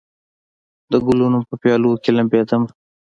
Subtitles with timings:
[0.91, 2.67] د ګلونو په پیالو کې لمبېدمه